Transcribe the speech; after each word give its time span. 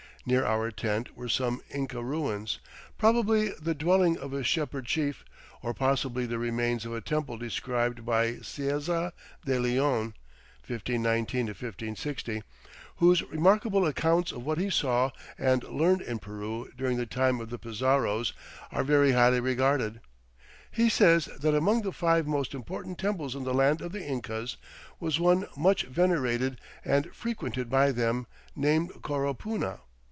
Near 0.23 0.45
our 0.45 0.69
tent 0.69 1.17
were 1.17 1.29
some 1.29 1.63
Inca 1.73 2.03
ruins, 2.03 2.59
probably 2.99 3.49
the 3.59 3.73
dwelling 3.73 4.19
of 4.19 4.33
a 4.33 4.43
shepherd 4.43 4.85
chief, 4.85 5.25
or 5.63 5.73
possibly 5.73 6.27
the 6.27 6.37
remains 6.37 6.85
of 6.85 6.93
a 6.93 7.01
temple 7.01 7.37
described 7.39 8.05
by 8.05 8.35
Cieza 8.43 9.13
de 9.45 9.57
Leon 9.59 10.13
(1519 10.67 11.47
1560), 11.47 12.43
whose 12.97 13.23
remarkable 13.31 13.83
accounts 13.87 14.31
of 14.31 14.45
what 14.45 14.59
he 14.59 14.69
saw 14.69 15.09
and 15.39 15.63
learned 15.63 16.03
in 16.03 16.19
Peru 16.19 16.69
during 16.77 16.97
the 16.97 17.07
time 17.07 17.41
of 17.41 17.49
the 17.49 17.57
Pizarros 17.57 18.33
are 18.71 18.83
very 18.83 19.13
highly 19.13 19.39
regarded. 19.39 20.01
He 20.69 20.87
says 20.87 21.29
that 21.39 21.55
among 21.55 21.81
the 21.81 21.91
five 21.91 22.27
most 22.27 22.53
important 22.53 22.99
temples 22.99 23.33
in 23.35 23.43
the 23.43 23.55
Land 23.55 23.81
of 23.81 23.91
the 23.91 24.05
Incas 24.05 24.57
was 24.99 25.19
one 25.19 25.47
"much 25.57 25.81
venerated 25.85 26.61
and 26.85 27.11
frequented 27.11 27.71
by 27.71 27.91
them, 27.91 28.27
named 28.55 28.91
Coropuna." 29.01 29.79